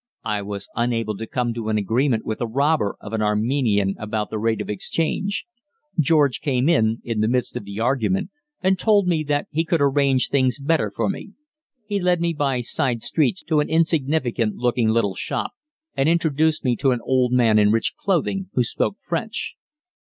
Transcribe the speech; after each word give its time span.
I 0.25 0.41
was 0.41 0.67
unable 0.75 1.15
to 1.17 1.27
come 1.27 1.53
to 1.53 1.69
an 1.69 1.77
agreement 1.77 2.25
with 2.25 2.41
a 2.41 2.47
robber 2.47 2.95
of 3.01 3.13
an 3.13 3.21
Armenian 3.21 3.93
about 3.99 4.31
the 4.31 4.39
rate 4.39 4.59
of 4.59 4.67
exchange. 4.67 5.45
George 5.99 6.41
came 6.41 6.67
in, 6.67 7.01
in 7.03 7.19
the 7.19 7.27
midst 7.27 7.55
of 7.55 7.65
the 7.65 7.79
argument, 7.79 8.31
and 8.63 8.79
told 8.79 9.07
me 9.07 9.23
that 9.25 9.45
he 9.51 9.63
could 9.63 9.79
arrange 9.79 10.29
things 10.29 10.57
better 10.57 10.89
for 10.89 11.07
me. 11.07 11.33
He 11.85 11.99
led 11.99 12.19
me 12.19 12.33
by 12.33 12.61
side 12.61 13.03
streets 13.03 13.43
to 13.43 13.59
an 13.59 13.69
insignificant 13.69 14.55
looking 14.55 14.89
little 14.89 15.13
shop 15.13 15.51
and 15.95 16.09
introduced 16.09 16.63
me 16.65 16.75
to 16.77 16.89
an 16.89 17.01
old 17.03 17.31
man 17.31 17.59
in 17.59 17.71
rich 17.71 17.93
clothing, 17.95 18.49
who 18.53 18.63
spoke 18.63 18.97
French. 19.01 19.53